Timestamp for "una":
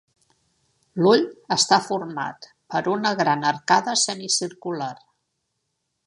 2.93-3.11